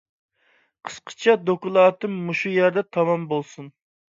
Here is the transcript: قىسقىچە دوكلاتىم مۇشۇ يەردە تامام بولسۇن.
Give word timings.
قىسقىچە 0.87 1.35
دوكلاتىم 1.49 2.15
مۇشۇ 2.31 2.55
يەردە 2.57 2.85
تامام 2.99 3.31
بولسۇن. 3.35 3.71